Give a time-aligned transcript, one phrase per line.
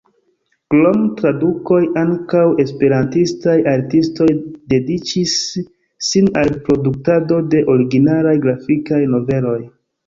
[0.73, 4.29] Krom tradukoj, ankaŭ esperantistaj artistoj
[4.75, 5.37] dediĉis
[6.09, 9.59] sin al produktado de originalaj grafikaj noveloj.